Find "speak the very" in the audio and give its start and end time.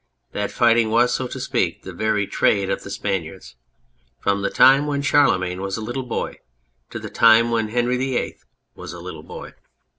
1.39-2.25